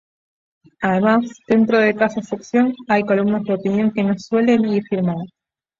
[0.79, 5.27] Además, dentro de cada sección hay columnas de opinión que no suelen ir firmadas.